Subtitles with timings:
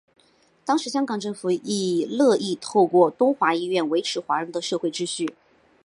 [0.65, 5.35] 当时香港政府亦乐意透过东华医院维持华人的社会秩序。